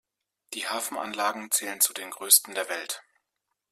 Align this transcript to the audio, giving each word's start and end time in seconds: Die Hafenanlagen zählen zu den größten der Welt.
Die 0.55 0.67
Hafenanlagen 0.67 1.51
zählen 1.51 1.79
zu 1.79 1.93
den 1.93 2.09
größten 2.09 2.55
der 2.55 2.67
Welt. 2.69 3.03